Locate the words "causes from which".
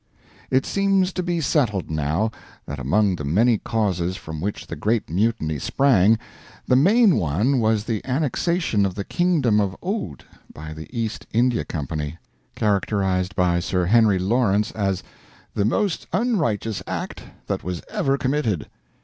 3.59-4.65